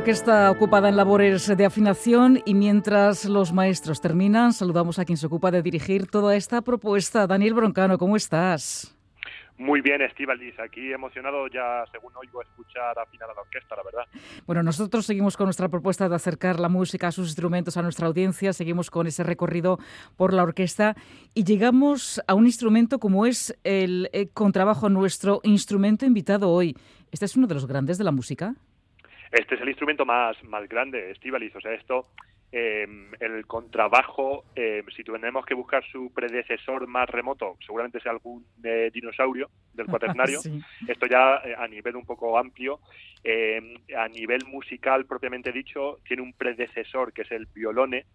Orquesta 0.00 0.50
ocupada 0.50 0.88
en 0.88 0.96
labores 0.96 1.46
de 1.54 1.66
afinación 1.66 2.40
y 2.46 2.54
mientras 2.54 3.26
los 3.26 3.52
maestros 3.52 4.00
terminan, 4.00 4.54
saludamos 4.54 4.98
a 4.98 5.04
quien 5.04 5.18
se 5.18 5.26
ocupa 5.26 5.50
de 5.50 5.60
dirigir 5.60 6.06
toda 6.06 6.36
esta 6.36 6.62
propuesta. 6.62 7.26
Daniel 7.26 7.52
Broncano, 7.52 7.98
¿cómo 7.98 8.16
estás? 8.16 8.96
Muy 9.58 9.82
bien, 9.82 10.00
Estivalis. 10.00 10.58
Aquí 10.58 10.90
emocionado 10.90 11.46
ya, 11.48 11.84
según 11.92 12.14
oigo, 12.16 12.40
escuchar 12.40 12.98
afinar 12.98 13.28
a 13.28 13.34
la 13.34 13.42
orquesta, 13.42 13.76
la 13.76 13.82
verdad. 13.82 14.04
Bueno, 14.46 14.62
nosotros 14.62 15.04
seguimos 15.04 15.36
con 15.36 15.44
nuestra 15.44 15.68
propuesta 15.68 16.08
de 16.08 16.14
acercar 16.14 16.58
la 16.58 16.70
música 16.70 17.08
a 17.08 17.12
sus 17.12 17.26
instrumentos 17.26 17.76
a 17.76 17.82
nuestra 17.82 18.06
audiencia. 18.06 18.54
Seguimos 18.54 18.90
con 18.90 19.06
ese 19.06 19.22
recorrido 19.22 19.78
por 20.16 20.32
la 20.32 20.44
orquesta 20.44 20.96
y 21.34 21.44
llegamos 21.44 22.22
a 22.26 22.32
un 22.32 22.46
instrumento 22.46 23.00
como 23.00 23.26
es 23.26 23.54
el 23.64 24.08
eh, 24.14 24.28
contrabajo, 24.32 24.88
nuestro 24.88 25.42
instrumento 25.42 26.06
invitado 26.06 26.48
hoy. 26.48 26.74
¿Este 27.12 27.26
es 27.26 27.36
uno 27.36 27.46
de 27.46 27.52
los 27.52 27.66
grandes 27.66 27.98
de 27.98 28.04
la 28.04 28.12
música? 28.12 28.54
Este 29.30 29.54
es 29.54 29.60
el 29.60 29.68
instrumento 29.68 30.04
más, 30.04 30.42
más 30.44 30.68
grande, 30.68 31.10
Estivalis. 31.12 31.54
O 31.54 31.60
sea, 31.60 31.72
esto, 31.72 32.06
em, 32.50 33.12
el 33.20 33.46
contrabajo, 33.46 34.44
em, 34.56 34.84
si 34.94 35.04
tenemos 35.04 35.46
que 35.46 35.54
buscar 35.54 35.84
su 35.84 36.12
predecesor 36.12 36.88
más 36.88 37.08
remoto, 37.08 37.56
seguramente 37.64 38.00
sea 38.00 38.12
algún 38.12 38.44
eh, 38.64 38.90
dinosaurio 38.92 39.48
del 39.72 39.86
cuaternario. 40.16 40.40
Esto 40.88 41.06
ya 41.06 41.36
eh, 41.44 41.54
a 41.56 41.68
nivel 41.68 41.96
un 41.96 42.04
poco 42.04 42.36
amplio. 42.36 42.80
Em, 43.22 43.74
a 43.96 44.08
nivel 44.08 44.44
musical, 44.46 45.06
propiamente 45.06 45.52
dicho, 45.52 45.98
tiene 46.04 46.22
un 46.22 46.32
predecesor 46.32 47.12
que 47.12 47.22
es 47.22 47.30
el 47.30 47.46
violone, 47.46 48.06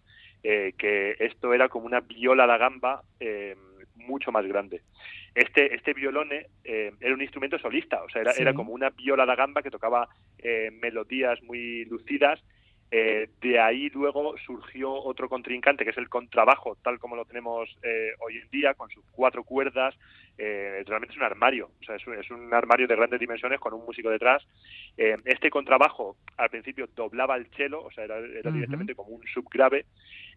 eh, 0.42 0.74
que 0.76 1.16
esto 1.18 1.54
era 1.54 1.68
como 1.68 1.86
una 1.86 2.00
viola 2.00 2.46
da 2.46 2.58
gamba 2.58 3.02
mucho 3.96 4.32
más 4.32 4.46
grande. 4.46 4.82
Este, 5.34 5.74
este 5.74 5.92
violone 5.92 6.46
eh, 6.64 6.92
era 7.00 7.14
un 7.14 7.22
instrumento 7.22 7.58
solista, 7.58 8.02
o 8.02 8.08
sea, 8.08 8.22
era, 8.22 8.32
era 8.32 8.54
como 8.54 8.72
una 8.72 8.90
viola 8.90 9.26
da 9.26 9.34
gamba 9.34 9.62
que 9.62 9.70
tocaba 9.70 10.08
eh, 10.38 10.70
melodías 10.70 11.42
muy 11.42 11.84
lucidas. 11.86 12.42
Eh, 12.90 13.28
de 13.40 13.58
ahí 13.58 13.88
luego 13.90 14.36
surgió 14.38 14.92
otro 14.92 15.28
contrincante, 15.28 15.84
que 15.84 15.90
es 15.90 15.98
el 15.98 16.08
contrabajo, 16.08 16.76
tal 16.82 16.98
como 16.98 17.16
lo 17.16 17.24
tenemos 17.24 17.68
hoy 18.20 18.38
en 18.38 18.50
día, 18.50 18.74
con 18.74 18.88
sus 18.90 19.04
cuatro 19.10 19.44
cuerdas. 19.44 19.94
realmente 20.38 21.12
es 21.12 21.16
un 21.16 21.24
armario, 21.24 21.70
o 21.80 21.84
sea, 21.84 21.96
es 21.96 22.30
un, 22.30 22.52
armario 22.52 22.86
de 22.86 22.96
grandes 22.96 23.20
dimensiones 23.20 23.58
con 23.58 23.74
un 23.74 23.84
músico 23.84 24.10
detrás. 24.10 24.46
este 24.96 25.50
contrabajo 25.50 26.16
al 26.36 26.50
principio 26.50 26.88
doblaba 26.94 27.36
el 27.36 27.46
cello, 27.56 27.82
o 27.82 27.90
sea, 27.90 28.04
era, 28.04 28.20
directamente 28.20 28.94
como 28.94 29.10
un 29.10 29.26
subgrave. 29.26 29.86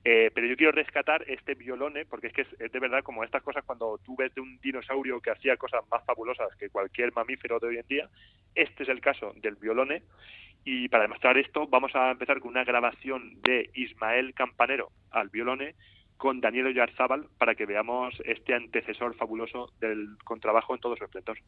Eh, 0.06 0.32
pero 0.34 0.48
yo 0.48 0.56
quiero 0.56 0.72
rescatar 0.72 1.26
este 1.28 1.56
violone, 1.56 2.06
porque 2.06 2.28
es 2.28 2.34
que 2.34 2.42
es, 2.44 2.72
de 2.72 2.80
verdad 2.80 3.04
como 3.04 3.24
estas 3.24 3.44
cosas 3.44 3.66
cuando 3.66 4.00
tú 4.06 4.16
ves 4.16 4.34
de 4.34 4.40
un 4.42 4.58
dinosaurio 4.62 5.20
que 5.20 5.32
hacía 5.32 5.58
cosas 5.58 5.82
más 5.92 6.06
fabulosas 6.06 6.56
que 6.58 6.70
cualquier 6.70 7.12
mamífero 7.14 7.60
de 7.60 7.68
hoy 7.68 7.78
en 7.78 7.88
día, 7.88 8.10
este 8.56 8.84
es 8.84 8.90
el 8.90 9.02
caso 9.02 9.34
del 9.38 9.56
violone. 9.56 10.04
Y 10.72 10.88
para 10.88 11.02
demostrar 11.02 11.36
esto 11.40 11.66
vamos 11.66 11.96
a 11.96 12.12
empezar 12.12 12.40
con 12.40 12.52
una 12.52 12.64
grabación 12.64 13.42
de 13.42 13.72
Ismael 13.74 14.36
Campanero 14.36 14.92
al 15.10 15.30
violone 15.30 15.74
con 16.16 16.42
Daniel 16.42 16.68
Oyarzábal 16.68 17.28
para 17.40 17.56
que 17.56 17.66
veamos 17.66 18.14
este 18.24 18.54
antecesor 18.54 19.16
fabuloso 19.16 19.74
del 19.80 20.16
contrabajo 20.24 20.76
en 20.76 20.80
todo 20.80 20.96
su 20.96 21.06
esplendor. 21.06 21.40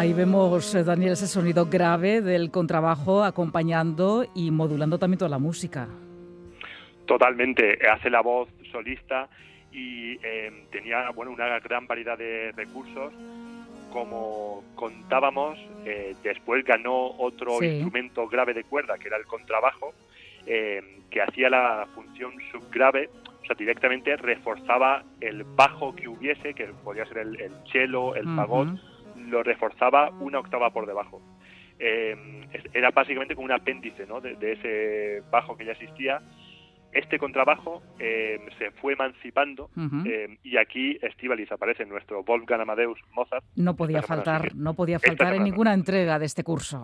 Ahí 0.00 0.14
vemos, 0.14 0.74
eh, 0.74 0.82
Daniel, 0.82 1.12
ese 1.12 1.26
sonido 1.26 1.66
grave 1.66 2.22
del 2.22 2.50
contrabajo 2.50 3.22
acompañando 3.22 4.24
y 4.34 4.50
modulando 4.50 4.98
también 4.98 5.18
toda 5.18 5.28
la 5.28 5.38
música. 5.38 5.88
Totalmente, 7.04 7.78
hace 7.86 8.08
la 8.08 8.22
voz 8.22 8.48
solista 8.72 9.28
y 9.70 10.12
em, 10.24 10.64
tenía 10.70 11.10
bueno 11.10 11.32
una 11.32 11.60
gran 11.60 11.86
variedad 11.86 12.16
de 12.16 12.50
recursos. 12.52 13.12
Como 13.92 14.64
contábamos, 14.74 15.58
eh, 15.84 16.14
después 16.22 16.64
ganó 16.64 17.08
otro 17.18 17.62
instrumento 17.62 18.26
grave 18.26 18.54
de 18.54 18.64
cuerda, 18.64 18.96
que 18.96 19.08
era 19.08 19.18
el 19.18 19.26
contrabajo, 19.26 19.92
em, 20.46 21.02
que 21.10 21.20
hacía 21.20 21.50
la 21.50 21.86
función 21.94 22.32
subgrave, 22.50 23.10
o 23.42 23.44
sea, 23.44 23.54
directamente 23.54 24.16
reforzaba 24.16 25.04
el 25.20 25.44
bajo 25.44 25.94
que 25.94 26.08
hubiese, 26.08 26.54
que 26.54 26.68
podía 26.82 27.04
ser 27.04 27.18
el, 27.18 27.38
el 27.38 27.52
cello, 27.70 28.14
el 28.14 28.24
fagot, 28.34 28.80
lo 29.30 29.42
reforzaba 29.42 30.10
una 30.20 30.40
octava 30.40 30.70
por 30.70 30.86
debajo. 30.86 31.22
Eh, 31.78 32.14
era 32.74 32.90
básicamente 32.90 33.34
como 33.34 33.46
un 33.46 33.52
apéndice 33.52 34.06
¿no? 34.06 34.20
de, 34.20 34.36
ese 34.52 35.22
bajo 35.30 35.56
que 35.56 35.64
ya 35.64 35.72
existía. 35.72 36.20
Este 36.92 37.18
contrabajo 37.18 37.82
eh, 38.00 38.40
se 38.58 38.72
fue 38.72 38.94
emancipando 38.94 39.70
eh, 40.04 40.38
y 40.42 40.56
aquí 40.56 40.98
Estivalis 41.00 41.50
aparece 41.52 41.86
nuestro 41.86 42.24
Wolfgang 42.24 42.60
Amadeus 42.60 42.98
Mozart. 43.12 43.44
No 43.54 43.76
podía 43.76 44.02
faltar, 44.02 44.54
no 44.56 44.74
podía 44.74 44.98
faltar 44.98 45.34
en 45.34 45.44
ninguna 45.44 45.72
entrega 45.72 46.18
de 46.18 46.26
este 46.26 46.42
curso. 46.42 46.82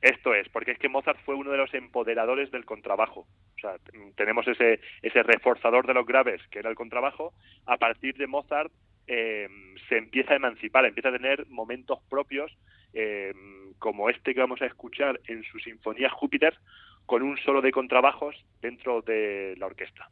Esto 0.00 0.34
es, 0.34 0.48
porque 0.48 0.72
es 0.72 0.78
que 0.78 0.88
Mozart 0.88 1.18
fue 1.24 1.34
uno 1.34 1.50
de 1.50 1.58
los 1.58 1.72
empoderadores 1.72 2.50
del 2.50 2.64
contrabajo. 2.64 3.20
O 3.56 3.60
sea, 3.60 3.76
tenemos 4.16 4.46
ese, 4.48 4.80
ese 5.00 5.22
reforzador 5.22 5.86
de 5.86 5.94
los 5.94 6.06
graves, 6.06 6.42
que 6.50 6.58
era 6.58 6.68
el 6.68 6.76
contrabajo. 6.76 7.32
A 7.66 7.76
partir 7.76 8.14
de 8.16 8.26
Mozart 8.26 8.70
eh, 9.06 9.48
se 9.88 9.98
empieza 9.98 10.32
a 10.32 10.36
emancipar, 10.36 10.84
empieza 10.84 11.08
a 11.08 11.12
tener 11.12 11.46
momentos 11.48 11.98
propios, 12.08 12.56
eh, 12.92 13.32
como 13.78 14.08
este 14.08 14.34
que 14.34 14.40
vamos 14.40 14.62
a 14.62 14.66
escuchar 14.66 15.20
en 15.26 15.42
su 15.44 15.58
Sinfonía 15.58 16.10
Júpiter, 16.10 16.56
con 17.06 17.22
un 17.22 17.36
solo 17.38 17.60
de 17.60 17.72
contrabajos 17.72 18.34
dentro 18.62 19.02
de 19.02 19.54
la 19.58 19.66
orquesta. 19.66 20.08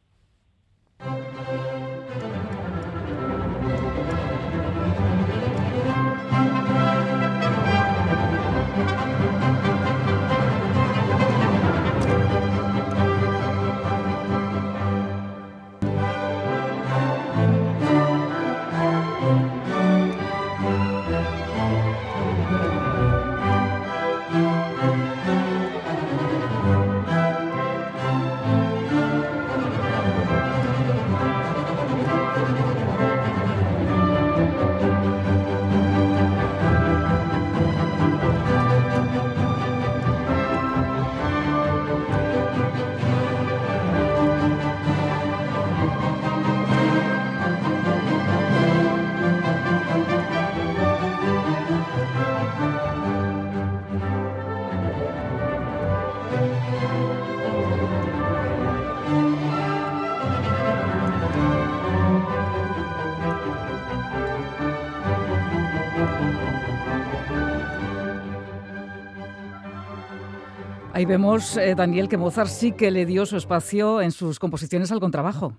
Ahí 70.93 71.05
vemos, 71.05 71.57
eh, 71.57 71.73
Daniel, 71.75 72.07
que 72.07 72.17
Mozart 72.17 72.49
sí 72.49 72.71
que 72.71 72.91
le 72.91 73.05
dio 73.05 73.25
su 73.25 73.35
espacio 73.35 74.01
en 74.01 74.11
sus 74.11 74.37
composiciones 74.37 74.91
al 74.91 74.99
contrabajo. 74.99 75.57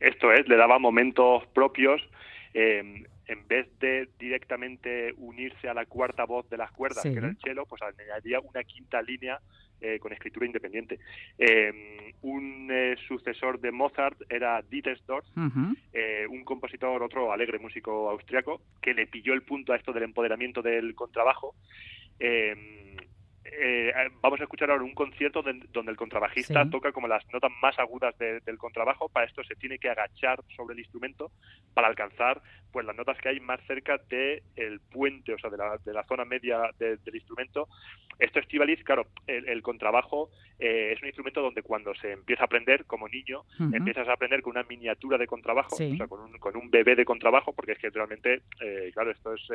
Esto 0.00 0.32
es, 0.32 0.48
le 0.48 0.56
daba 0.56 0.78
momentos 0.78 1.46
propios. 1.54 2.00
Eh, 2.52 3.04
en 3.30 3.46
vez 3.46 3.68
de 3.78 4.08
directamente 4.18 5.14
unirse 5.18 5.68
a 5.68 5.74
la 5.74 5.86
cuarta 5.86 6.24
voz 6.24 6.50
de 6.50 6.56
las 6.56 6.72
cuerdas, 6.72 7.04
que 7.04 7.12
era 7.12 7.28
el 7.28 7.38
cello, 7.38 7.64
pues 7.64 7.80
añadía 7.80 8.40
una 8.40 8.64
quinta 8.64 9.00
línea 9.02 9.38
eh, 9.80 10.00
con 10.00 10.12
escritura 10.12 10.46
independiente. 10.46 10.98
Em, 11.38 12.12
un 12.22 12.68
eh, 12.72 12.96
sucesor 13.06 13.60
de 13.60 13.70
Mozart 13.70 14.20
era 14.28 14.60
Dietersdorf, 14.62 15.24
eh, 15.92 16.26
un 16.28 16.42
compositor, 16.42 17.00
otro 17.04 17.32
alegre 17.32 17.60
músico 17.60 18.10
austriaco, 18.10 18.60
que 18.82 18.94
le 18.94 19.06
pilló 19.06 19.32
el 19.32 19.42
punto 19.42 19.72
a 19.72 19.76
esto 19.76 19.92
del 19.92 20.02
empoderamiento 20.02 20.60
del 20.60 20.96
contrabajo. 20.96 21.54
Eh, 23.52 23.92
vamos 24.20 24.40
a 24.40 24.44
escuchar 24.44 24.70
ahora 24.70 24.84
un 24.84 24.94
concierto 24.94 25.42
donde 25.42 25.90
el 25.90 25.96
contrabajista 25.96 26.68
toca 26.70 26.92
como 26.92 27.08
las 27.08 27.24
notas 27.32 27.50
más 27.60 27.78
agudas 27.78 28.16
del 28.18 28.58
contrabajo. 28.58 29.08
Para 29.08 29.26
esto 29.26 29.42
se 29.44 29.56
tiene 29.56 29.78
que 29.78 29.88
agachar 29.88 30.40
sobre 30.56 30.74
el 30.74 30.80
instrumento 30.80 31.30
para 31.74 31.88
alcanzar 31.88 32.40
pues 32.72 32.86
las 32.86 32.96
notas 32.96 33.18
que 33.18 33.28
hay 33.28 33.40
más 33.40 33.60
cerca 33.66 33.98
del 34.08 34.42
el 34.56 34.80
puente, 34.80 35.34
o 35.34 35.38
sea, 35.38 35.50
de 35.50 35.56
la, 35.56 35.76
de 35.84 35.92
la 35.92 36.04
zona 36.04 36.24
media 36.24 36.70
del 36.78 37.14
instrumento. 37.14 37.68
Esto 38.18 38.38
Estivaliz, 38.38 38.84
claro, 38.84 39.06
el, 39.26 39.62
contrabajo 39.62 40.30
eh, 40.58 40.92
es 40.92 41.00
un 41.00 41.08
instrumento 41.08 41.40
donde 41.40 41.62
cuando 41.62 41.94
se 41.94 42.12
empieza 42.12 42.42
a 42.42 42.44
aprender 42.44 42.84
como 42.84 43.08
niño, 43.08 43.44
empiezas 43.72 44.06
a 44.08 44.12
aprender 44.12 44.42
con 44.42 44.52
una 44.52 44.62
miniatura 44.64 45.16
de 45.16 45.26
contrabajo, 45.26 45.74
o 45.74 45.78
sea, 45.78 46.06
con 46.06 46.20
un, 46.20 46.38
con 46.38 46.54
un 46.54 46.70
bebé 46.70 46.96
de 46.96 47.06
contrabajo, 47.06 47.54
porque 47.54 47.72
es 47.72 47.78
que 47.78 47.88
realmente, 47.88 48.42
eh, 48.60 48.90
claro, 48.92 49.10
esto 49.10 49.34
es 49.34 49.48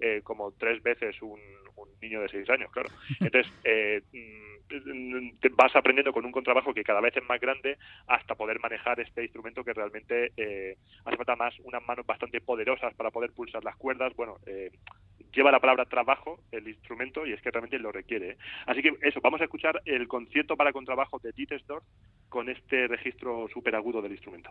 eh, 0.00 0.20
como 0.22 0.52
tres 0.52 0.82
veces 0.82 1.20
un, 1.22 1.40
un, 1.76 1.88
niño 2.00 2.20
de 2.20 2.28
seis 2.28 2.48
años, 2.50 2.70
claro. 2.70 2.88
Entonces, 3.20 3.52
mm, 4.12 5.38
te 5.40 5.48
vas 5.50 5.74
aprendiendo 5.76 6.12
con 6.12 6.24
un 6.24 6.32
contrabajo 6.32 6.74
que 6.74 6.84
cada 6.84 7.00
vez 7.00 7.16
es 7.16 7.24
más 7.24 7.40
grande 7.40 7.78
hasta 8.06 8.34
poder 8.34 8.60
manejar 8.60 9.00
este 9.00 9.22
instrumento 9.22 9.64
que 9.64 9.72
realmente 9.72 10.32
hace 11.04 11.16
falta 11.16 11.36
más 11.36 11.54
unas 11.60 11.84
manos 11.86 12.06
bastante 12.06 12.40
poderosas 12.40 12.94
para 12.94 13.10
poder 13.10 13.32
pulsar 13.32 13.64
las 13.64 13.76
cuerdas. 13.76 14.14
Bueno, 14.16 14.38
eh, 14.46 14.70
lleva 15.34 15.50
la 15.50 15.60
palabra 15.60 15.84
trabajo 15.84 16.40
el 16.52 16.68
instrumento 16.68 17.26
y 17.26 17.32
es 17.32 17.42
que 17.42 17.50
realmente 17.50 17.78
lo 17.78 17.92
requiere. 17.92 18.30
¿eh? 18.30 18.36
Así 18.66 18.82
que 18.82 18.94
eso, 19.02 19.20
vamos 19.20 19.40
a 19.40 19.44
escuchar 19.44 19.80
el 19.84 20.08
concierto 20.08 20.56
para 20.56 20.72
contrabajo 20.72 21.18
de 21.18 21.32
Dietesdorf 21.32 21.84
con 22.28 22.48
este 22.48 22.86
registro 22.88 23.48
súper 23.52 23.74
agudo 23.74 24.00
del 24.00 24.12
instrumento. 24.12 24.50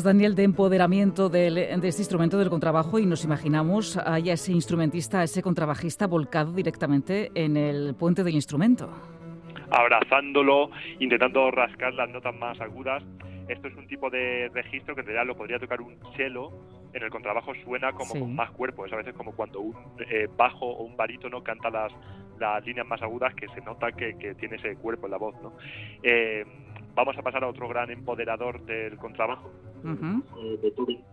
Hablabas, 0.00 0.04
Daniel, 0.04 0.34
de 0.34 0.44
empoderamiento 0.44 1.28
de 1.28 1.74
este 1.74 2.02
instrumento 2.02 2.38
del 2.38 2.48
contrabajo 2.48 2.98
y 2.98 3.06
nos 3.06 3.24
imaginamos 3.24 3.96
a 3.96 4.18
ese 4.18 4.52
instrumentista, 4.52 5.20
a 5.20 5.24
ese 5.24 5.42
contrabajista 5.42 6.06
volcado 6.06 6.52
directamente 6.52 7.30
en 7.34 7.56
el 7.56 7.94
puente 7.94 8.24
del 8.24 8.34
instrumento. 8.34 8.88
Abrazándolo, 9.70 10.70
intentando 11.00 11.50
rascar 11.50 11.92
las 11.94 12.08
notas 12.08 12.34
más 12.34 12.60
agudas. 12.60 13.02
Esto 13.48 13.68
es 13.68 13.76
un 13.76 13.86
tipo 13.88 14.10
de 14.10 14.48
registro 14.54 14.94
que 14.94 15.00
en 15.02 15.08
realidad 15.08 15.26
lo 15.26 15.36
podría 15.36 15.58
tocar 15.58 15.80
un 15.80 15.96
cello. 16.16 16.50
En 16.92 17.02
el 17.02 17.10
contrabajo 17.10 17.52
suena 17.64 17.92
como 17.92 18.12
con 18.12 18.34
más 18.34 18.50
cuerpo. 18.52 18.86
Es 18.86 18.92
a 18.92 18.96
veces 18.96 19.14
como 19.14 19.32
cuando 19.32 19.60
un 19.60 19.74
eh, 20.08 20.28
bajo 20.36 20.66
o 20.66 20.84
un 20.84 20.96
barítono 20.96 21.42
canta 21.42 21.70
las, 21.70 21.92
las 22.38 22.64
líneas 22.64 22.86
más 22.86 23.02
agudas 23.02 23.34
que 23.34 23.48
se 23.48 23.60
nota 23.60 23.92
que, 23.92 24.34
tiene 24.38 24.56
ese 24.56 24.76
cuerpo 24.76 25.06
en 25.06 25.10
la 25.12 25.18
voz. 25.18 25.34
¿no? 25.42 25.52
Eh, 26.02 26.44
vamos 26.94 27.16
a 27.16 27.22
pasar 27.22 27.44
a 27.44 27.48
otro 27.48 27.68
gran 27.68 27.90
empoderador 27.90 28.64
del 28.64 28.96
contrabajo, 28.96 29.50
eh, 29.84 30.58
Beethoven. 30.62 31.04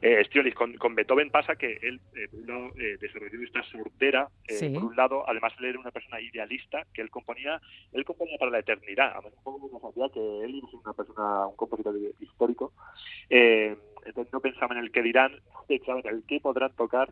Eh, 0.00 0.54
con, 0.54 0.94
Beethoven 0.94 1.30
pasa 1.30 1.56
que 1.56 1.78
él 1.82 2.00
eh, 2.16 2.28
eh, 2.76 2.96
desarrolló 3.00 3.42
esta 3.42 3.62
sordera, 3.64 4.28
por 4.74 4.84
un 4.84 4.96
lado, 4.96 5.28
además 5.28 5.52
él 5.58 5.66
era 5.66 5.78
una 5.78 5.90
persona 5.90 6.20
idealista, 6.20 6.84
que 6.92 7.02
él 7.02 7.10
componía, 7.10 7.60
él 7.92 8.04
componía 8.04 8.36
para 8.38 8.50
la 8.50 8.58
eternidad, 8.58 9.16
a 9.16 9.20
mí 9.20 9.28
un 9.34 9.42
poco 9.42 9.70
me 9.72 9.80
sabía 9.80 10.08
que 10.12 10.44
él 10.44 10.62
es 10.66 10.74
una 10.74 10.92
persona, 10.92 11.46
un 11.46 11.56
compositor 11.56 11.94
histórico, 12.20 12.72
entonces 13.28 14.32
no 14.32 14.40
pensaba 14.40 14.74
en 14.74 14.82
el 14.82 14.90
que 14.90 15.02
dirán, 15.02 15.40
pensaba 15.68 16.00
en 16.00 16.08
el 16.08 16.24
que 16.24 16.40
podrán 16.40 16.74
tocar, 16.74 17.10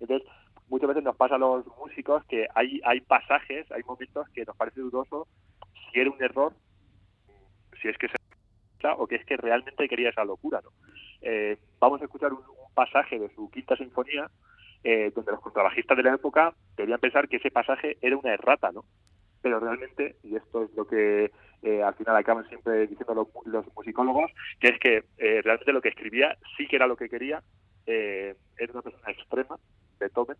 entonces 0.00 0.28
muchas 0.68 0.88
veces 0.88 1.04
nos 1.04 1.16
pasa 1.16 1.34
a 1.34 1.38
los 1.38 1.66
músicos 1.78 2.24
que 2.26 2.46
hay, 2.54 2.80
hay 2.84 3.00
pasajes, 3.00 3.70
hay 3.72 3.82
momentos 3.82 4.28
que 4.30 4.44
nos 4.44 4.56
parece 4.56 4.80
dudoso 4.80 5.26
si 5.92 6.00
era 6.00 6.10
un 6.10 6.22
error 6.22 6.52
si 7.82 7.88
es 7.88 7.98
que 7.98 8.08
se 8.08 8.16
o 8.92 9.06
que 9.06 9.16
es 9.16 9.24
que 9.24 9.36
realmente 9.36 9.88
quería 9.88 10.10
esa 10.10 10.24
locura. 10.24 10.60
¿no? 10.62 10.70
Eh, 11.22 11.56
vamos 11.80 12.00
a 12.00 12.04
escuchar 12.04 12.32
un, 12.32 12.42
pasaje 12.74 13.20
de 13.20 13.32
su 13.36 13.48
quinta 13.52 13.76
sinfonía 13.76 14.28
eh, 14.82 15.12
donde 15.14 15.30
los 15.30 15.40
contrabajistas 15.40 15.96
de 15.96 16.02
la 16.02 16.14
época 16.14 16.52
debían 16.76 16.98
pensar 16.98 17.28
que 17.28 17.36
ese 17.36 17.52
pasaje 17.52 17.98
era 18.02 18.16
una 18.16 18.34
errata, 18.34 18.72
¿no? 18.72 18.84
Pero 19.40 19.60
realmente, 19.60 20.16
y 20.24 20.34
esto 20.34 20.64
es 20.64 20.74
lo 20.74 20.84
que 20.88 21.30
eh, 21.62 21.82
al 21.84 21.94
final 21.94 22.16
acaban 22.16 22.48
siempre 22.48 22.88
diciendo 22.88 23.14
los, 23.46 23.74
musicólogos, 23.76 24.32
que 24.58 24.70
es 24.70 24.78
que 24.80 25.04
realmente 25.44 25.72
lo 25.72 25.80
que 25.80 25.90
escribía 25.90 26.36
sí 26.56 26.66
que 26.66 26.74
era 26.74 26.88
lo 26.88 26.96
que 26.96 27.08
quería, 27.08 27.44
era 27.86 28.72
una 28.72 28.82
persona 28.82 29.12
extrema, 29.12 29.56
Beethoven, 30.00 30.36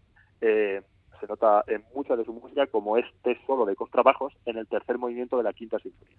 se 1.21 1.27
nota 1.29 1.63
en 1.69 1.85
mucha 1.95 2.17
de 2.17 2.25
su 2.25 2.33
música 2.33 2.67
como 2.67 2.97
este 2.97 3.39
solo 3.47 3.65
de 3.65 3.77
contrabajos 3.77 4.35
en 4.45 4.59
el 4.59 4.67
tercer 4.67 4.99
movimiento 4.99 5.37
de 5.37 5.45
la 5.45 5.53
quinta 5.53 5.79
sinfonía. 5.79 6.17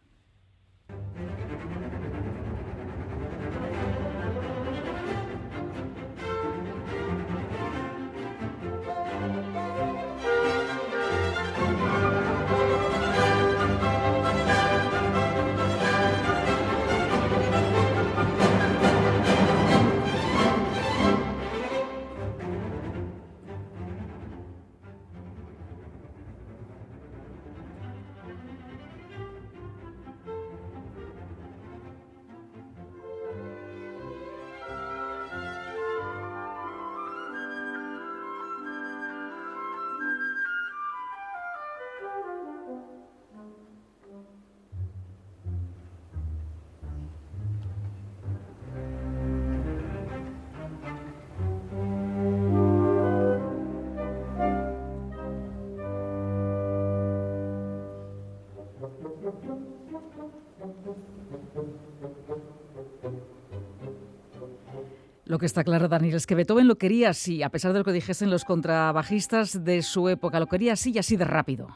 Lo 65.25 65.39
que 65.39 65.47
está 65.47 65.63
claro, 65.63 65.87
Daniel, 65.87 66.15
es 66.15 66.27
que 66.27 66.35
Beethoven 66.35 66.67
lo 66.67 66.75
quería 66.75 67.09
así, 67.09 67.41
a 67.41 67.49
pesar 67.49 67.73
de 67.73 67.79
lo 67.79 67.85
que 67.85 67.91
dijesen 67.91 68.29
los 68.29 68.45
contrabajistas 68.45 69.63
de 69.63 69.81
su 69.81 70.07
época, 70.07 70.39
lo 70.39 70.45
quería 70.45 70.73
así 70.73 70.91
y 70.93 70.99
así 70.99 71.17
de 71.17 71.25
rápido. 71.25 71.67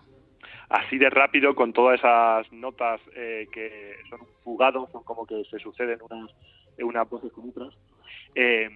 Así 0.69 0.99
de 0.99 1.09
rápido, 1.09 1.55
con 1.55 1.73
todas 1.73 1.99
esas 1.99 2.51
notas 2.53 3.01
eh, 3.15 3.47
que 3.51 3.95
son 4.07 4.19
fugados, 4.43 4.91
son 4.91 5.03
como 5.03 5.25
que 5.25 5.43
se 5.49 5.57
suceden 5.57 5.99
unas, 6.07 6.29
unas 6.77 7.09
voces 7.09 7.31
con 7.33 7.49
otras. 7.49 7.73
Eh, 8.35 8.69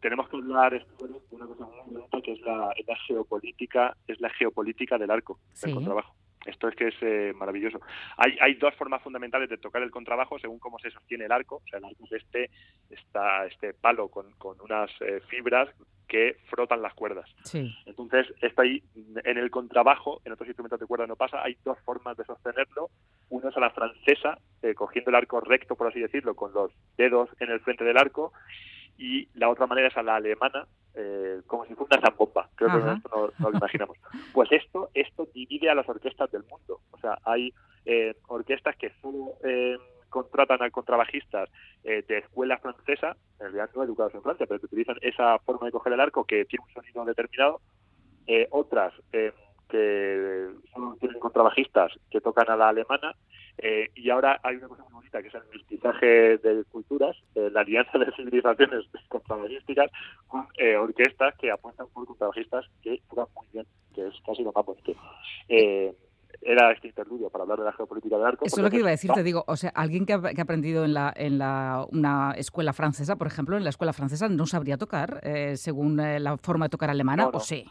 tenemos 0.00 0.28
que 0.28 0.38
hablar 0.38 0.72
de 0.72 0.84
una 1.30 1.46
cosa 1.46 1.66
muy 1.86 1.94
importante 1.94 2.22
que 2.22 2.32
es 2.32 2.40
la, 2.40 2.74
geopolítica, 3.06 3.96
es 4.08 4.20
la 4.20 4.30
geopolítica 4.30 4.98
del 4.98 5.10
arco, 5.12 5.38
del 5.62 5.74
contrabajo. 5.74 6.14
Esto 6.46 6.68
es 6.68 6.74
que 6.74 6.88
es 6.88 6.94
eh, 7.02 7.32
maravilloso. 7.36 7.80
Hay, 8.16 8.36
hay 8.40 8.54
dos 8.54 8.74
formas 8.74 9.02
fundamentales 9.02 9.50
de 9.50 9.58
tocar 9.58 9.82
el 9.82 9.90
contrabajo 9.90 10.38
según 10.38 10.58
cómo 10.58 10.78
se 10.78 10.90
sostiene 10.90 11.26
el 11.26 11.32
arco. 11.32 11.56
O 11.56 11.68
sea, 11.68 11.78
el 11.78 11.84
arco 11.84 12.04
es 12.06 12.12
este, 12.12 12.50
está 12.88 13.46
este 13.46 13.74
palo 13.74 14.08
con, 14.08 14.32
con 14.32 14.60
unas 14.60 14.90
eh, 15.00 15.20
fibras 15.28 15.68
que 16.10 16.38
frotan 16.50 16.82
las 16.82 16.92
cuerdas. 16.94 17.30
Sí. 17.44 17.72
Entonces, 17.86 18.26
esto 18.40 18.62
ahí, 18.62 18.82
en 19.22 19.38
el 19.38 19.48
contrabajo, 19.48 20.20
en 20.24 20.32
otros 20.32 20.48
instrumentos 20.48 20.80
de 20.80 20.86
cuerda 20.86 21.06
no 21.06 21.14
pasa, 21.14 21.40
hay 21.40 21.56
dos 21.64 21.78
formas 21.84 22.16
de 22.16 22.24
sostenerlo. 22.24 22.90
Uno 23.28 23.48
es 23.48 23.56
a 23.56 23.60
la 23.60 23.70
francesa, 23.70 24.38
eh, 24.62 24.74
cogiendo 24.74 25.10
el 25.10 25.14
arco 25.14 25.40
recto, 25.40 25.76
por 25.76 25.86
así 25.86 26.00
decirlo, 26.00 26.34
con 26.34 26.52
los 26.52 26.72
dedos 26.96 27.30
en 27.38 27.50
el 27.50 27.60
frente 27.60 27.84
del 27.84 27.96
arco, 27.96 28.32
y 28.98 29.28
la 29.34 29.48
otra 29.50 29.68
manera 29.68 29.86
es 29.86 29.96
a 29.96 30.02
la 30.02 30.16
alemana, 30.16 30.66
eh, 30.94 31.40
como 31.46 31.64
si 31.66 31.74
fuera 31.74 31.98
una 31.98 32.08
zambomba. 32.08 32.48
Creo 32.54 32.70
que 32.70 32.92
esto 32.92 33.32
no, 33.38 33.50
lo 33.50 33.56
imaginamos. 33.56 33.96
Pues 34.32 34.50
esto, 34.52 34.90
esto 34.94 35.28
divide 35.34 35.70
a 35.70 35.74
las 35.74 35.88
orquestas 35.88 36.30
del 36.30 36.44
mundo. 36.44 36.80
O 36.90 36.98
sea, 36.98 37.18
hay 37.24 37.52
eh, 37.84 38.14
orquestas 38.28 38.76
que 38.76 38.92
solo 39.00 39.34
eh, 39.44 39.76
contratan 40.08 40.62
a 40.62 40.70
contrabajistas 40.70 41.48
de 41.82 42.18
escuela 42.18 42.58
francesa, 42.58 43.16
en 43.34 43.52
realidad 43.52 43.70
no 43.74 43.84
educados 43.84 44.14
en 44.14 44.22
Francia, 44.22 44.44
pero 44.46 44.60
que 44.60 44.66
utilizan 44.66 44.96
esa 45.00 45.38
forma 45.38 45.66
de 45.66 45.72
coger 45.72 45.92
el 45.92 46.00
arco 46.00 46.24
que 46.24 46.44
tiene 46.44 46.64
un 46.66 46.74
sonido 46.74 47.04
determinado. 47.04 47.60
otras 48.50 48.92
que 49.10 50.50
solo 50.74 50.96
tienen 50.98 51.20
contrabajistas 51.20 51.92
que 52.10 52.20
tocan 52.20 52.50
a 52.50 52.56
la 52.56 52.68
alemana 52.68 53.14
eh, 53.58 53.90
y 53.94 54.10
ahora 54.10 54.40
hay 54.42 54.56
una 54.56 54.68
cosa 54.68 54.84
muy 54.84 54.94
bonita 54.94 55.22
que 55.22 55.28
es 55.28 55.34
el 55.34 55.42
mestizaje 55.52 56.06
de 56.38 56.64
culturas, 56.70 57.16
eh, 57.34 57.50
la 57.52 57.60
alianza 57.60 57.98
de 57.98 58.10
civilizaciones 58.16 58.86
contrabajísticas 59.08 59.90
con 60.28 60.46
eh, 60.56 60.76
orquestas 60.76 61.34
que 61.36 61.50
apuestan 61.50 61.86
por 61.92 62.06
contrabajistas 62.06 62.66
que 62.82 63.00
tocan 63.08 63.26
muy 63.34 63.46
bien, 63.52 63.66
que 63.94 64.06
es 64.06 64.14
casi 64.24 64.42
lo 64.42 64.52
más 64.52 64.64
bonito. 64.64 64.92
era 66.42 66.72
este 66.72 66.88
interludio 66.88 67.28
para 67.28 67.42
hablar 67.42 67.58
de 67.58 67.64
la 67.66 67.72
geopolítica 67.72 68.16
del 68.16 68.26
arco. 68.26 68.44
Eso 68.46 68.56
es 68.56 68.62
lo 68.62 68.70
que 68.70 68.78
iba 68.78 68.88
a 68.88 68.92
decir, 68.92 69.10
te 69.12 69.22
digo, 69.22 69.44
o 69.46 69.56
sea, 69.56 69.70
alguien 69.74 70.06
que 70.06 70.14
ha, 70.14 70.42
aprendido 70.42 70.84
en 70.84 70.94
la 70.94 71.12
en 71.14 71.38
la 71.38 71.86
una 71.92 72.32
escuela 72.36 72.72
francesa, 72.72 73.16
por 73.16 73.26
ejemplo, 73.26 73.56
en 73.56 73.64
la 73.64 73.70
escuela 73.70 73.92
francesa 73.92 74.28
no 74.28 74.46
sabría 74.46 74.78
tocar 74.78 75.20
según 75.56 75.96
la 75.96 76.38
forma 76.38 76.66
de 76.66 76.70
tocar 76.70 76.88
alemana, 76.88 77.28
¿o 77.28 77.40
sí? 77.40 77.66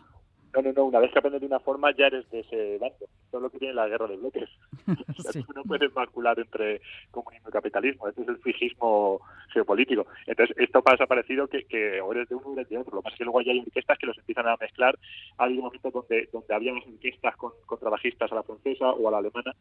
No, 0.53 0.61
no, 0.61 0.73
no, 0.73 0.85
una 0.85 0.99
vez 0.99 1.11
que 1.11 1.19
aprendes 1.19 1.41
de 1.41 1.47
una 1.47 1.59
forma 1.59 1.95
ya 1.95 2.07
eres 2.07 2.29
de 2.31 2.39
ese 2.39 2.77
bando. 2.79 3.05
Eso 3.27 3.37
es 3.37 3.43
lo 3.43 3.49
que 3.49 3.59
tiene 3.59 3.73
la 3.73 3.87
guerra 3.87 4.07
de 4.07 4.17
bloques. 4.17 4.49
no 5.55 5.63
puedes 5.63 5.93
macular 5.93 6.39
entre 6.39 6.81
comunismo 7.11 7.49
y 7.49 7.51
capitalismo. 7.51 8.07
Este 8.07 8.23
es 8.23 8.27
el 8.27 8.37
fijismo 8.39 9.21
geopolítico. 9.53 10.07
Entonces, 10.25 10.55
esto 10.57 10.81
pasa 10.81 11.05
parecido 11.05 11.47
que, 11.47 11.65
que 11.65 12.01
o 12.01 12.11
eres 12.11 12.27
de 12.29 12.35
uno 12.35 12.47
o 12.47 12.53
eres 12.53 12.69
de 12.69 12.77
otro. 12.77 12.95
Lo 12.95 13.01
que 13.01 13.05
pasa 13.05 13.15
es 13.15 13.17
que 13.19 13.23
luego 13.25 13.39
hay 13.39 13.59
orquestas 13.59 13.97
que 13.99 14.07
los 14.07 14.17
empiezan 14.17 14.47
a 14.47 14.57
mezclar. 14.59 14.97
Ha 15.37 15.43
habido 15.43 15.63
momentos 15.63 15.93
donde, 15.93 16.29
donde 16.31 16.55
había 16.55 16.73
orquestas 16.73 17.35
con, 17.35 17.51
con, 17.65 17.79
trabajistas 17.79 18.31
a 18.31 18.35
la 18.35 18.43
francesa 18.43 18.89
o 18.89 19.07
a 19.07 19.11
la 19.11 19.17
alemana. 19.19 19.53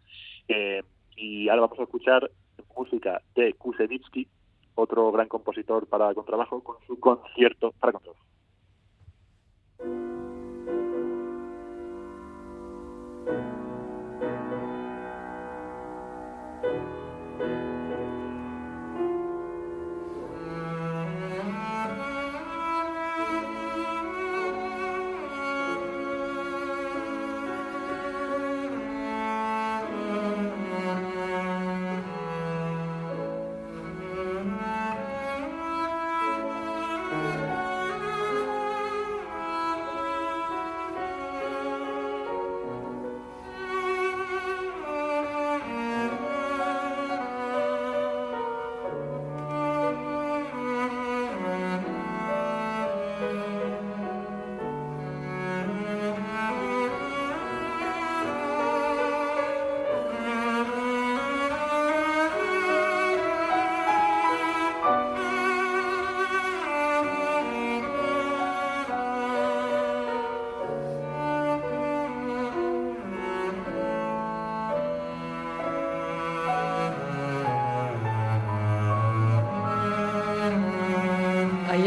Eh, 0.49 0.83
y 1.16 1.49
ahora 1.49 1.62
vamos 1.62 1.80
a 1.80 1.83
escuchar 1.83 2.30
música 2.76 3.21
de 3.35 3.52
Kusevitsky, 3.54 4.28
otro 4.75 5.11
gran 5.12 5.28
compositor 5.28 5.87
para 5.87 6.14
contrabajo, 6.14 6.62
con 6.62 6.76
su 6.87 6.99
concierto 6.99 7.73
para 7.73 7.92
contrabajo. 7.92 8.25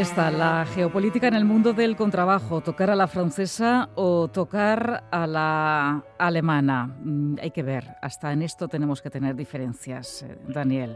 Está, 0.01 0.31
la 0.31 0.65
geopolítica 0.65 1.27
en 1.27 1.35
el 1.35 1.45
mundo 1.45 1.73
del 1.73 1.95
contrabajo, 1.95 2.61
tocar 2.61 2.89
a 2.89 2.95
la 2.95 3.07
francesa 3.07 3.89
o 3.93 4.29
tocar 4.29 5.03
a 5.11 5.27
la 5.27 6.03
alemana. 6.17 6.87
Mm, 7.03 7.35
hay 7.39 7.51
que 7.51 7.61
ver, 7.61 7.83
hasta 8.01 8.33
en 8.33 8.41
esto 8.41 8.67
tenemos 8.67 8.99
que 9.01 9.11
tener 9.11 9.35
diferencias, 9.35 10.23
eh, 10.23 10.37
Daniel. 10.47 10.95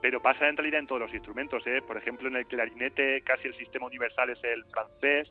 Pero 0.00 0.22
pasa 0.22 0.48
en 0.48 0.56
realidad 0.56 0.80
en 0.80 0.86
todos 0.86 1.02
los 1.02 1.12
instrumentos, 1.12 1.62
¿eh? 1.66 1.82
por 1.86 1.98
ejemplo 1.98 2.28
en 2.28 2.36
el 2.36 2.46
clarinete 2.46 3.20
casi 3.20 3.48
el 3.48 3.56
sistema 3.56 3.86
universal 3.86 4.30
es 4.30 4.42
el 4.42 4.64
francés, 4.64 5.30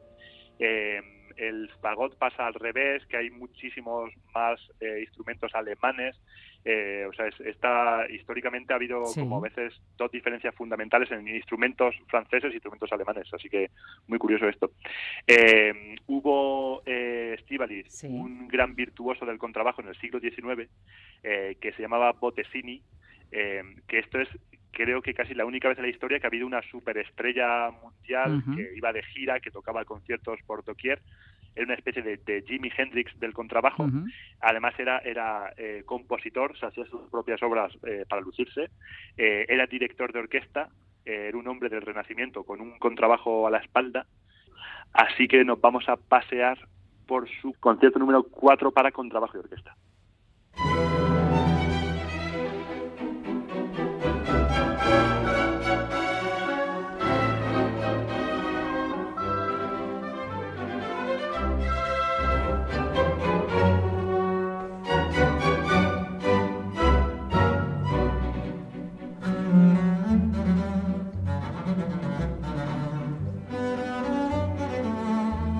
eh, 0.59 1.01
el 1.37 1.69
fagot 1.81 2.17
pasa 2.17 2.47
al 2.47 2.53
revés, 2.53 3.05
que 3.07 3.17
hay 3.17 3.29
muchísimos 3.29 4.11
más 4.33 4.59
instrumentos 4.99 5.53
alemanes, 5.53 6.15
eh, 6.69 7.05
o 7.07 7.13
sea, 7.13 7.27
está 7.45 8.05
históricamente 8.09 8.73
ha 8.73 8.75
habido 8.75 9.03
como 9.13 9.37
a 9.37 9.41
veces 9.41 9.73
dos 9.97 10.11
diferencias 10.11 10.53
fundamentales 10.53 11.09
en 11.11 11.25
instrumentos 11.25 11.95
franceses 12.07 12.51
y 12.51 12.55
instrumentos 12.55 12.91
alemanes, 12.91 13.33
así 13.33 13.47
que 13.47 13.69
muy 14.07 14.19
curioso 14.19 14.49
esto. 14.49 14.71
Eh, 15.25 15.95
hubo 16.07 16.81
eh, 16.85 17.37
un 18.03 18.49
gran 18.49 18.75
virtuoso 18.75 19.25
del 19.25 19.37
contrabajo 19.37 19.81
en 19.81 19.87
el 19.87 19.95
siglo 19.95 20.19
XIX, 20.19 20.69
eh, 21.23 21.55
que 21.61 21.71
se 21.71 21.81
llamaba 21.81 22.11
Bottesini, 22.11 22.81
que 23.31 23.99
esto 23.99 24.19
es 24.19 24.27
creo 24.71 25.01
que 25.01 25.13
casi 25.13 25.33
la 25.33 25.45
única 25.45 25.69
vez 25.69 25.77
en 25.77 25.85
la 25.85 25.89
historia 25.89 26.19
que 26.19 26.27
ha 26.27 26.29
habido 26.29 26.47
una 26.47 26.61
superestrella 26.63 27.71
mundial 27.71 28.43
que 28.55 28.73
iba 28.75 28.93
de 28.93 29.03
gira, 29.03 29.39
que 29.39 29.51
tocaba 29.51 29.85
conciertos 29.85 30.39
por 30.45 30.63
doquier 30.63 31.01
era 31.57 31.65
una 31.65 31.73
especie 31.73 32.03
de, 32.03 32.17
de 32.17 32.43
Jimi 32.47 32.71
Hendrix 32.75 33.19
del 33.19 33.33
contrabajo. 33.33 33.87
Además 34.41 34.75
era, 34.77 34.99
era 34.99 35.53
eh, 35.57 35.81
compositor, 35.85 36.57
se 36.59 36.67
hacía 36.67 36.85
sus 36.85 37.09
propias 37.09 37.41
obras 37.41 37.73
eh, 37.83 38.05
para 38.07 38.21
lucirse. 38.21 38.69
Eh, 39.17 39.45
era 39.49 39.65
director 39.65 40.13
de 40.13 40.19
orquesta, 40.19 40.69
era 41.03 41.35
un 41.35 41.47
hombre 41.47 41.69
del 41.69 41.81
Renacimiento 41.81 42.43
con 42.43 42.61
un 42.61 42.77
contrabajo 42.77 43.47
a 43.47 43.51
la 43.51 43.57
espalda. 43.57 44.05
Así 44.93 45.27
que 45.27 45.43
nos 45.43 45.59
vamos 45.59 45.89
a 45.89 45.95
pasear 45.95 46.59
por 47.07 47.27
su 47.41 47.53
concierto 47.59 47.97
número 47.97 48.23
4 48.23 48.71
para 48.71 48.91
contrabajo 48.91 49.37
y 49.37 49.39
orquesta. 49.39 49.75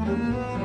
嗯。 0.09 0.56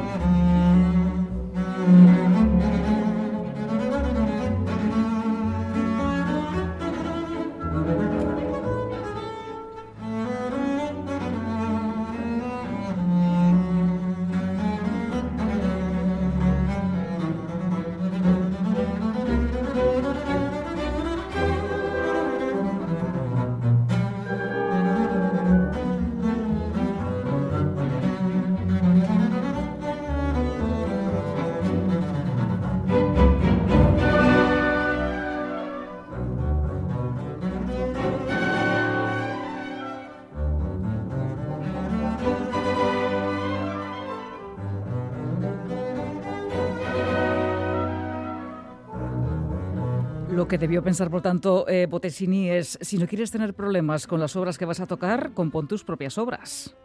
Lo 50.42 50.48
que 50.48 50.58
debió 50.58 50.82
pensar, 50.82 51.08
por 51.08 51.22
tanto, 51.22 51.68
eh, 51.68 51.86
Bottesini 51.86 52.50
es, 52.50 52.76
si 52.80 52.98
no 52.98 53.06
quieres 53.06 53.30
tener 53.30 53.54
problemas 53.54 54.08
con 54.08 54.18
las 54.18 54.34
obras 54.34 54.58
que 54.58 54.64
vas 54.64 54.80
a 54.80 54.88
tocar, 54.88 55.34
compón 55.34 55.68
tus 55.68 55.84
propias 55.84 56.18
obras. 56.18 56.76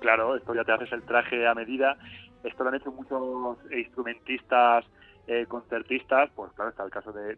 Claro, 0.00 0.34
esto 0.34 0.54
ya 0.54 0.64
te 0.64 0.72
haces 0.72 0.90
el 0.92 1.02
traje 1.02 1.46
a 1.46 1.52
medida. 1.54 1.98
Esto 2.42 2.64
lo 2.64 2.70
han 2.70 2.76
hecho 2.76 2.90
muchos 2.90 3.58
instrumentistas, 3.70 4.86
eh, 5.26 5.44
concertistas, 5.46 6.30
pues 6.34 6.52
claro, 6.52 6.70
está 6.70 6.84
el 6.84 6.90
caso 6.90 7.12
de, 7.12 7.36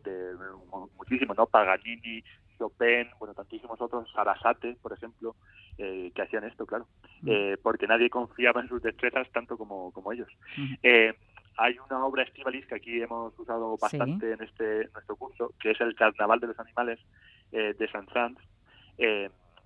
muchísimos, 0.97 1.37
¿no? 1.37 1.47
Paganini, 1.47 2.23
Chopin, 2.57 3.09
bueno, 3.19 3.35
tantísimos 3.35 3.81
otros, 3.81 4.09
Sarasate, 4.13 4.77
por 4.81 4.93
ejemplo, 4.93 5.35
eh, 5.77 6.13
que 6.15 6.23
hacían 6.23 6.45
esto, 6.45 6.67
claro, 6.67 6.87
eh, 7.27 7.57
porque 7.61 7.89
nadie 7.89 8.11
confiaba 8.11 8.61
en 8.61 8.69
sus 8.69 8.81
destrezas 8.81 9.29
tanto 9.33 9.59
como, 9.59 9.91
como 9.91 10.13
ellos. 10.13 10.29
Hay 11.57 11.77
una 11.79 12.05
obra 12.05 12.23
estivalis 12.23 12.67
que 12.67 12.75
aquí 12.75 13.01
hemos 13.01 13.39
usado 13.39 13.77
bastante 13.77 14.33
en 14.33 14.43
este 14.43 14.89
nuestro 14.93 15.17
curso, 15.17 15.53
que 15.61 15.71
es 15.73 15.81
el 15.81 15.95
Carnaval 15.95 16.41
de 16.41 16.49
los 16.49 16.59
Animales 16.59 17.01
de 17.51 17.89
San 17.93 18.07
Franz, 18.09 18.39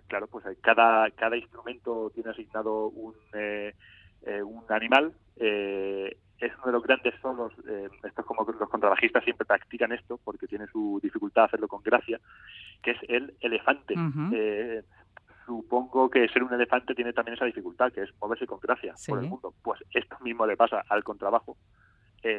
claro, 0.09 0.27
pues 0.27 0.45
cada, 0.61 1.11
cada 1.11 1.37
instrumento 1.37 2.11
tiene 2.15 2.31
asignado 2.31 2.89
un, 2.89 3.15
eh, 3.35 3.75
eh, 4.23 4.43
un 4.43 4.65
animal. 4.71 5.13
Eh, 5.37 6.17
es 6.39 6.53
uno 6.59 6.67
de 6.67 6.73
los 6.73 6.85
grandes 6.85 7.15
solos, 7.21 7.53
esto 7.59 8.21
es 8.21 8.27
como 8.27 8.45
los 8.45 8.69
contrabajistas 8.69 9.25
siempre 9.25 9.45
practican 9.45 9.91
esto 9.91 10.21
porque 10.23 10.47
tiene 10.47 10.69
su 10.69 11.01
dificultad 11.03 11.45
hacerlo 11.45 11.67
con 11.67 11.83
gracia, 11.83 12.21
que 12.81 12.93
es 12.93 12.99
el 13.09 13.35
elefante. 13.41 13.95
supongo 15.45 16.09
que 16.09 16.29
ser 16.29 16.45
un 16.45 16.55
elefante 16.55 16.95
tiene 16.95 17.13
también 17.13 17.35
esa 17.35 17.45
dificultad, 17.45 17.91
que 17.91 18.03
es 18.03 18.11
moverse 18.21 18.47
con 18.47 18.61
gracia 18.61 18.95
por 19.09 19.19
el 19.19 19.29
mundo. 19.29 19.53
Pues 19.63 19.83
esto 19.93 20.17
mismo 20.21 20.47
le 20.47 20.57
pasa 20.57 20.85
al 20.89 21.03
contrabajo 21.03 21.57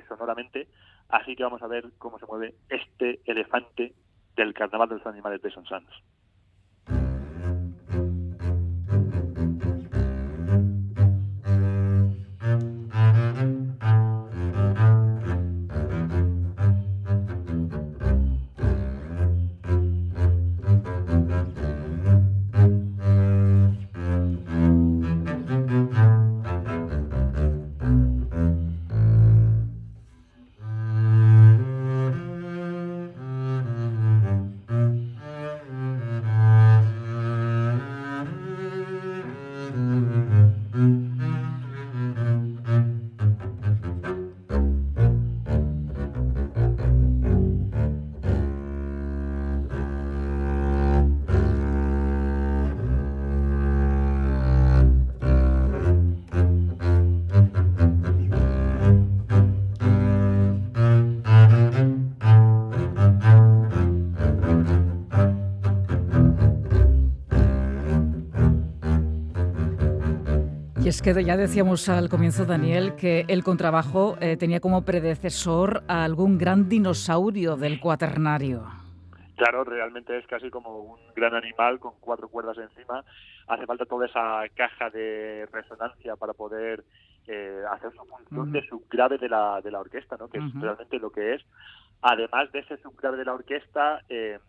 sonoramente, 0.08 0.67
así 1.10 1.36
que 1.36 1.43
vamos 1.43 1.62
a 1.62 1.67
ver 1.67 1.86
cómo 1.97 2.19
se 2.19 2.25
mueve 2.25 2.56
este 2.69 3.19
elefante 3.25 3.93
del 4.36 4.54
Carnaval 4.54 4.89
de 4.89 4.95
los 4.95 5.08
Animales 5.08 5.41
de 5.41 5.52
Son 5.52 5.65
Es 70.89 71.04
que 71.04 71.23
ya 71.23 71.38
decíamos 71.38 71.88
al 71.88 72.10
comienzo, 72.10 72.45
Daniel, 72.45 72.95
que 72.95 73.23
el 73.28 73.43
contrabajo 73.43 74.17
eh, 74.21 74.38
tenía 74.38 74.60
como 74.60 74.86
predecesor 74.86 75.84
a 75.88 76.04
algún 76.04 76.39
gran 76.39 76.67
dinosaurio 76.67 77.58
del 77.58 77.80
cuaternario. 77.80 78.63
Claro, 79.36 79.65
realmente 79.65 80.17
es 80.17 80.25
casi 80.25 80.49
como 80.49 80.80
un 80.80 80.99
gran 81.15 81.36
animal 81.36 81.78
con 81.78 81.93
cuatro 81.99 82.28
cuerdas 82.28 82.58
encima. 82.58 83.06
Hace 83.47 83.67
falta 83.67 83.86
toda 83.86 84.08
esa 84.08 84.41
caja 84.56 84.89
de 84.89 85.47
resonancia 85.52 86.15
para 86.15 86.34
poder 86.34 86.84
eh, 87.28 87.62
hacer 87.71 87.91
su 87.91 88.04
función 88.06 88.52
de 88.52 88.67
subgrave 88.67 89.19
de 89.19 89.30
la, 89.30 89.62
de 89.62 89.69
la 89.69 89.82
orquesta, 89.82 90.17
¿no? 90.17 90.28
que 90.28 90.39
es 90.39 90.54
realmente 90.60 90.97
lo 90.97 91.12
que 91.12 91.36
es. 91.36 91.45
Además 92.02 92.52
de 92.52 92.62
ese 92.62 92.78
subgrave 92.78 93.17
de 93.17 93.25
la 93.25 93.36
orquesta, 93.36 94.02
eh, 94.10 94.39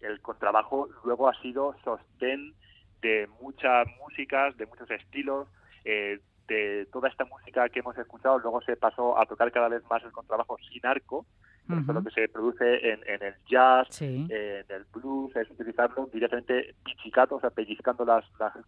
el 0.00 0.20
contrabajo 0.20 0.88
luego 1.04 1.28
ha 1.28 1.40
sido 1.42 1.76
sostén 1.84 2.54
de 3.02 3.28
muchas 3.40 3.86
músicas, 4.00 4.56
de 4.56 4.66
muchos 4.66 4.90
estilos, 4.90 5.46
eh, 5.88 6.18
de 6.48 6.86
toda 6.92 7.08
esta 7.08 7.24
música 7.24 7.68
que 7.68 7.78
hemos 7.78 7.96
escuchado, 7.96 8.40
luego 8.40 8.60
se 8.62 8.76
pasó 8.76 9.16
a 9.18 9.24
tocar 9.26 9.52
cada 9.52 9.68
vez 9.68 9.82
más 9.88 10.02
el 10.02 10.10
contrabajo 10.10 10.56
sin 10.68 10.84
arco, 10.84 11.26
uh 11.68 11.92
lo 11.92 12.02
que 12.02 12.10
se 12.10 12.28
produce 12.28 12.92
en, 12.92 13.00
el 13.22 13.34
jazz, 13.48 14.00
en 14.00 14.30
el 14.30 14.84
blues, 14.92 15.34
es 15.36 15.50
utilizarlo 15.50 16.08
directamente 16.12 16.74
pichicato, 16.84 17.36
o 17.36 17.40
sea, 17.40 17.50
pellizcando 17.50 18.04
las, 18.04 18.24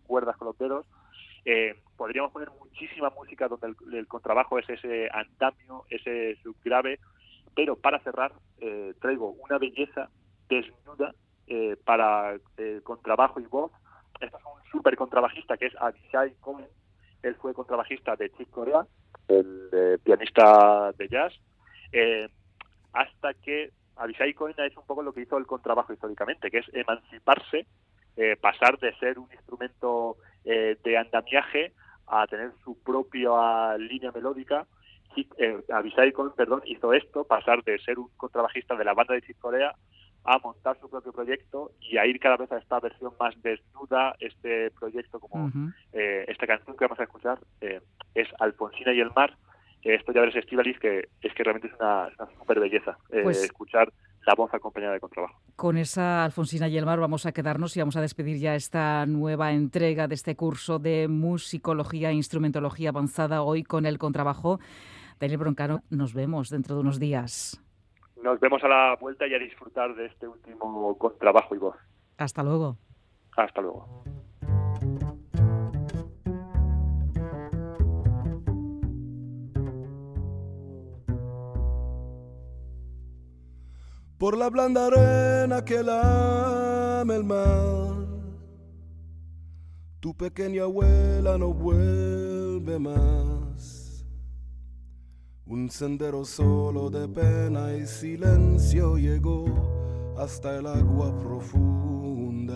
cuerdas 0.07 0.37
con 0.37 0.46
los 0.46 0.59
dedos. 0.59 0.87
Eh, 1.44 1.74
podríamos 1.96 2.33
poner 2.33 2.50
muchísima 2.50 3.11
música 3.11 3.48
donde 3.48 3.74
el, 3.92 4.07
contrabajo 4.07 4.59
es 4.59 4.68
ese 4.68 5.09
andamio, 5.12 5.85
ese 5.90 6.37
subgrave, 6.42 6.98
pero 7.54 7.76
para 7.76 8.00
cerrar 8.00 8.33
eh, 8.61 8.94
traigo 9.00 9.31
una 9.31 9.59
belleza 9.59 10.09
desnuda 10.48 11.14
para 11.85 12.38
contrabajo 12.85 13.40
y 13.40 13.46
voz. 13.46 13.72
Este 14.20 14.37
es 14.37 14.44
un 14.44 14.70
super 14.70 14.96
contrabajista 14.96 15.57
que 15.57 15.66
es 15.66 15.74
Avishai 15.81 16.35
Cohen, 16.40 16.66
él 17.22 17.35
fue 17.37 17.54
contrabajista 17.54 18.16
de 18.16 18.31
Chick 18.31 18.50
Corea, 18.50 18.87
el 19.28 19.68
eh, 19.72 19.98
pianista 20.02 20.92
de 20.92 21.09
jazz, 21.09 21.33
eh, 21.92 22.28
hasta 22.92 23.35
que 23.35 23.70
Abishai 23.96 24.35
Cohen 24.35 24.54
es 24.59 24.76
un 24.76 24.87
poco 24.87 25.02
lo 25.02 25.12
que 25.12 25.22
hizo 25.22 25.37
el 25.37 25.46
contrabajo 25.46 25.92
históricamente, 25.92 26.50
que 26.50 26.59
es 26.59 26.66
emanciparse, 26.72 27.66
eh, 28.16 28.37
pasar 28.37 28.78
de 28.78 28.94
ser 28.96 29.18
un 29.18 29.28
instrumento 29.33 30.16
de 30.44 30.96
andamiaje 30.96 31.74
a 32.07 32.26
tener 32.26 32.52
su 32.64 32.83
propia 32.83 33.76
línea 33.76 34.11
melódica. 34.12 34.66
Abishai 35.70 36.12
Cohen, 36.12 36.33
perdón, 36.35 36.62
hizo 36.64 36.94
esto, 36.94 37.24
pasar 37.24 37.62
de 37.64 37.78
ser 37.81 37.98
un 37.98 38.09
contrabajista 38.16 38.74
de 38.76 38.85
la 38.85 38.94
banda 38.94 39.12
de 39.12 39.20
Chick 39.20 39.38
Corea 39.38 39.74
a 40.24 40.38
montar 40.38 40.78
su 40.81 40.90
propio 40.90 41.12
proyecto 41.12 41.72
y 41.81 41.96
a 41.96 42.07
ir 42.07 42.20
cada 42.20 42.37
vez 42.37 42.50
a 42.52 42.59
esta 42.59 42.81
versión 42.81 43.12
más 43.18 43.35
desnuda, 43.42 44.14
este 44.20 44.70
proyecto 44.72 45.20
como 45.20 45.50
eh, 45.92 46.24
esta 46.28 46.46
canción 46.46 46.76
que 46.76 46.85
vamos 46.85 47.00
a 47.00 47.04
escuchar 47.04 47.38
eh, 47.61 47.81
es 48.14 48.28
Alfonsina 48.38 48.92
y 48.92 49.00
el 49.00 49.11
mar, 49.14 49.37
esto 49.94 50.12
ya 50.12 50.20
ves 50.22 50.37
Estivalis 50.37 50.78
que 50.78 51.09
es 51.22 51.35
que 51.35 51.42
realmente 51.42 51.68
es 51.68 51.74
una, 51.81 52.11
super 52.38 52.61
belleza 52.61 52.98
eh, 53.11 53.20
pues 53.22 53.42
escuchar 53.42 53.92
la 54.26 54.35
voz 54.35 54.52
acompañada 54.52 54.94
de 54.94 55.00
contrabajo. 55.00 55.40
Con 55.57 55.78
esa 55.78 56.24
Alfonsina 56.24 56.68
y 56.68 56.76
el 56.76 56.85
mar 56.85 57.00
vamos 57.00 57.24
a 57.24 57.33
quedarnos 57.33 57.76
y 57.76 57.81
vamos 57.81 57.96
a 57.96 58.00
despedir 58.00 58.38
ya 58.38 58.54
esta 58.54 59.07
nueva 59.07 59.52
entrega 59.52 60.07
de 60.07 60.14
este 60.14 60.37
curso 60.37 60.78
de 60.78 61.09
musicología 61.09 62.11
e 62.11 62.14
instrumentología 62.14 62.90
avanzada 62.90 63.42
hoy 63.42 63.62
con 63.62 63.87
el 63.87 63.98
contrabajo. 63.98 64.61
Daniel 65.18 65.38
Broncano, 65.38 65.83
nos 65.90 66.12
vemos 66.12 66.50
dentro 66.50 66.74
de 66.74 66.83
unos 66.83 67.00
días. 67.00 67.61
Nos 68.22 68.40
vemos 68.40 68.62
a 68.64 68.68
la 68.68 68.96
vuelta 69.00 69.26
y 69.26 69.35
a 69.35 69.38
disfrutar 69.38 69.94
de 69.94 70.07
este 70.07 70.26
último 70.26 70.96
contrabajo 70.98 71.54
y 71.54 71.59
voz. 71.59 71.76
Hasta 72.16 72.42
luego. 72.42 72.76
Hasta 73.37 73.61
luego. 73.61 73.87
Por 84.18 84.37
la 84.37 84.50
blanda 84.50 84.88
arena 84.88 85.64
que 85.64 85.81
lame 85.81 87.14
el 87.14 87.22
mar, 87.22 87.94
tu 90.00 90.12
pequeña 90.16 90.64
abuela 90.64 91.38
no 91.38 91.52
vuelve 91.52 92.81
más 92.81 93.38
un 95.48 95.70
sendero 95.70 96.24
solo 96.26 96.90
de 96.90 97.08
pena 97.08 97.72
y 97.74 97.87
silencio 97.87 98.98
llegó 98.98 99.46
hasta 100.18 100.56
el 100.58 100.66
agua 100.66 101.18
profunda. 101.18 102.54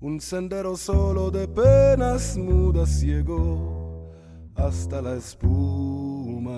Un 0.00 0.20
sendero 0.20 0.78
solo 0.78 1.30
de 1.30 1.46
penas 1.46 2.38
mudas 2.38 3.02
llegó 3.02 4.12
hasta 4.54 5.02
la 5.02 5.14
espuma. 5.16 6.56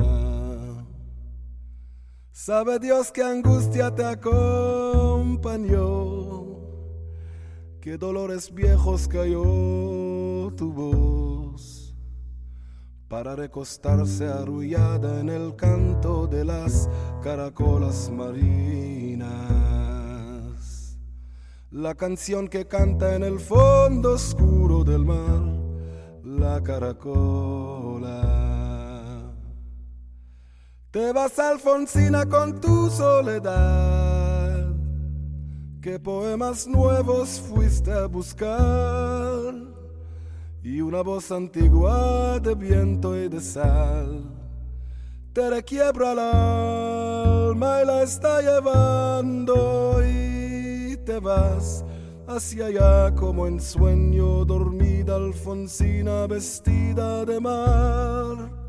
Sabe 2.31 2.79
Dios 2.79 3.11
que 3.11 3.24
angustia 3.24 3.92
te 3.92 4.05
acompañó, 4.05 5.26
que 7.81 7.98
dolores 7.98 8.55
viejos 8.55 9.09
cayó 9.09 9.42
tu 10.55 10.72
voz 10.72 11.26
para 13.09 13.37
recostarse 13.37 14.27
arrullada 14.27 15.21
en 15.21 15.29
el 15.29 15.55
canto 15.55 16.27
de 16.27 16.45
las 16.45 16.88
caracolas 17.23 18.11
marinas. 18.11 19.29
La 21.71 21.95
canción 21.95 22.49
que 22.49 22.66
canta 22.66 23.14
en 23.14 23.23
el 23.23 23.38
fondo 23.38 24.14
oscuro 24.14 24.83
del 24.83 25.05
mar, 25.05 25.42
la 26.25 26.61
caracola. 26.62 28.12
Te 30.90 31.12
vas 31.12 31.38
Alfonsina 31.38 32.27
con 32.27 32.61
tu 32.61 32.88
soledad, 32.90 34.75
qué 35.83 36.01
poemas 36.01 36.66
nuevos 36.66 37.40
fuiste 37.40 37.92
a 37.92 38.07
buscar 38.07 39.15
y 40.66 40.81
una 40.81 41.00
voz 41.00 41.31
antigua 41.31 42.40
de 42.40 42.57
viento 42.57 43.16
y 43.16 43.29
de 43.29 43.40
sal 43.40 44.24
te 45.33 45.48
requiebra 45.48 46.11
el 46.11 46.18
alma 46.18 47.83
y 47.83 47.87
la 47.87 48.02
está 48.02 48.40
llevando 48.40 50.00
y 50.05 50.96
te 51.05 51.20
vas 51.20 51.85
hacia 52.26 52.66
allá 52.66 53.14
como 53.14 53.46
en 53.46 53.61
sueño 53.61 54.44
dormida 54.44 55.14
Alfonsina 55.14 56.26
vestida 56.26 57.24
de 57.24 57.38
mar. 57.38 58.65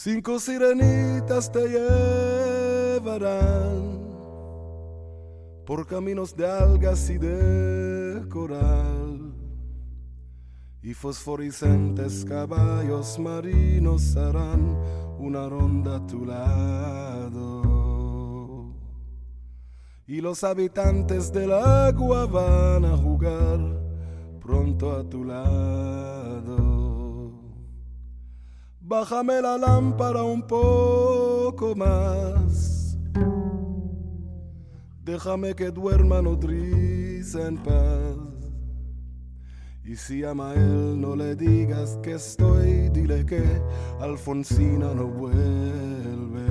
Cinco 0.00 0.38
sirenitas 0.38 1.50
te 1.50 1.66
llevarán 1.66 3.18
por 5.66 5.88
caminos 5.88 6.36
de 6.36 6.46
algas 6.46 7.10
y 7.10 7.18
de 7.18 8.24
coral. 8.28 9.34
Y 10.82 10.94
fosforescentes 10.94 12.24
caballos 12.24 13.18
marinos 13.18 14.16
harán 14.16 14.78
una 15.18 15.48
ronda 15.48 15.96
a 15.96 16.06
tu 16.06 16.24
lado. 16.24 17.56
Y 20.06 20.20
los 20.20 20.44
habitantes 20.44 21.32
del 21.32 21.52
agua 21.52 22.24
van 22.26 22.84
a 22.84 22.96
jugar 22.96 23.58
pronto 24.38 24.92
a 24.92 25.02
tu 25.02 25.24
lado. 25.24 26.67
Bájame 28.88 29.42
la 29.42 29.58
lámpara 29.58 30.22
un 30.22 30.40
poco 30.40 31.76
más. 31.76 32.96
Déjame 35.04 35.54
que 35.54 35.70
duerma 35.70 36.22
nodriza 36.22 37.48
en 37.48 37.58
paz. 37.58 38.16
Y 39.84 39.94
si 39.94 40.24
ama 40.24 40.54
él, 40.54 40.98
no 40.98 41.14
le 41.16 41.36
digas 41.36 41.98
que 42.02 42.14
estoy, 42.14 42.88
dile 42.88 43.26
que 43.26 43.42
Alfonsina 44.00 44.94
no 44.94 45.06
vuelve. 45.06 46.48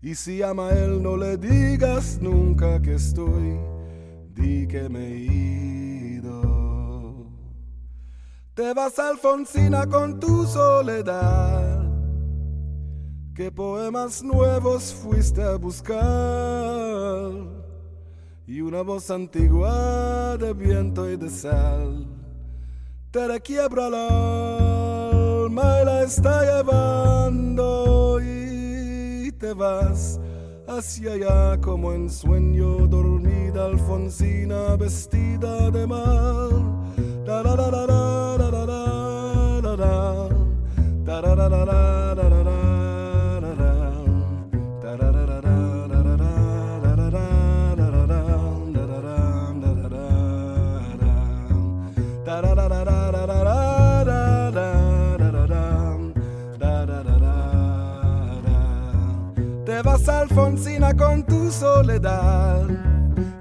Y 0.00 0.14
si 0.14 0.40
ama 0.40 0.70
él, 0.70 1.02
no 1.02 1.18
le 1.18 1.36
digas 1.36 2.18
nunca 2.22 2.80
que 2.80 2.94
estoy, 2.94 3.60
di 4.34 4.66
que 4.66 4.88
me 4.88 5.08
he 5.08 5.89
te 8.54 8.74
vas 8.74 8.98
Alfonsina 8.98 9.86
con 9.86 10.18
tu 10.18 10.46
soledad. 10.46 11.84
¿Qué 13.34 13.50
poemas 13.50 14.22
nuevos 14.22 14.94
fuiste 14.94 15.42
a 15.42 15.56
buscar? 15.56 16.00
Y 18.46 18.60
una 18.60 18.82
voz 18.82 19.10
antigua 19.10 20.36
de 20.36 20.52
viento 20.52 21.08
y 21.08 21.16
de 21.16 21.30
sal 21.30 22.06
te 23.10 23.26
requiebra 23.26 23.88
el 23.88 23.94
alma 23.94 25.82
y 25.82 25.84
la 25.84 26.02
está 26.02 26.42
llevando 26.44 28.20
y 28.20 29.32
te 29.32 29.52
vas 29.52 30.20
hacia 30.68 31.12
allá 31.12 31.60
como 31.60 31.92
en 31.92 32.08
sueño 32.08 32.86
dormida 32.86 33.66
Alfonsina 33.66 34.76
vestida 34.76 35.70
de 35.72 35.86
mal. 35.88 36.50
Te 59.66 59.82
vas 59.82 60.08
Alfonsina 60.08 60.96
con 60.96 61.22
tu 61.24 61.50
soledad, 61.50 62.66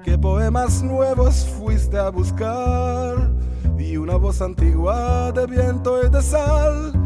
qué 0.04 0.18
poemas 0.18 0.84
nuevos 0.84 1.46
fuiste 1.58 1.98
a 1.98 2.10
buscar. 2.10 3.32
Y 3.78 3.96
una 3.96 4.18
voz 4.18 4.42
antigua 4.42 5.32
de 5.32 5.48
viento 5.48 6.06
y 6.06 6.10
de 6.10 6.22
sal 6.22 6.99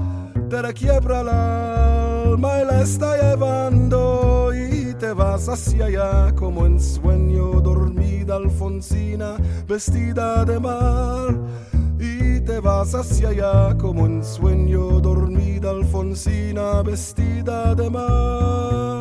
te 0.53 0.61
requiebra 0.61 1.21
el 1.21 1.29
alma 1.29 2.61
y 2.61 2.65
la 2.65 2.81
está 2.83 3.17
llevando 3.17 4.51
y 4.53 4.93
te 4.93 5.11
vas 5.11 5.49
hacia 5.49 5.85
allá 5.85 6.35
como 6.35 6.67
en 6.67 6.79
sueño 6.79 7.59
dormida 7.59 8.35
Alfonsina 8.35 9.37
vestida 9.67 10.45
de 10.45 10.59
mar. 10.59 11.39
Y 11.97 12.39
te 12.41 12.59
vas 12.59 12.93
hacia 12.93 13.29
allá 13.29 13.75
como 13.79 14.05
en 14.05 14.23
sueño 14.23 14.99
dormida 14.99 15.71
Alfonsina 15.71 16.83
vestida 16.83 17.73
de 17.73 17.89
mar 17.89 18.92